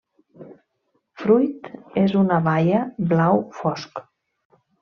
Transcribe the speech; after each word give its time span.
Fruit 1.25 1.69
és 2.05 2.17
una 2.23 2.41
baia 2.49 2.83
blau 3.13 3.41
fosc. 3.63 4.07